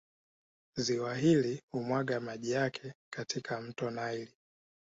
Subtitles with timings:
[0.75, 4.31] Ziwa hili humwaga maji yake katika Mto Nile